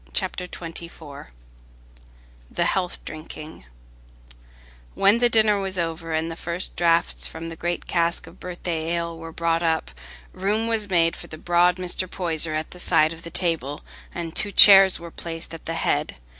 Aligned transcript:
Chapter 0.13 0.47
XXIV 0.47 1.27
The 2.49 2.65
Health 2.65 3.05
Drinking 3.05 3.65
When 4.95 5.19
the 5.19 5.29
dinner 5.29 5.59
was 5.59 5.77
over, 5.77 6.11
and 6.11 6.31
the 6.31 6.35
first 6.35 6.75
draughts 6.75 7.27
from 7.27 7.49
the 7.49 7.55
great 7.55 7.85
cask 7.85 8.25
of 8.25 8.39
birthday 8.39 8.95
ale 8.95 9.15
were 9.15 9.31
brought 9.31 9.61
up, 9.61 9.91
room 10.33 10.65
was 10.67 10.89
made 10.89 11.15
for 11.15 11.27
the 11.27 11.37
broad 11.37 11.75
Mr. 11.75 12.09
Poyser 12.09 12.55
at 12.55 12.71
the 12.71 12.79
side 12.79 13.13
of 13.13 13.21
the 13.21 13.29
table, 13.29 13.83
and 14.11 14.35
two 14.35 14.51
chairs 14.51 14.99
were 14.99 15.11
placed 15.11 15.53
at 15.53 15.67
the 15.67 15.75
head. 15.75 16.15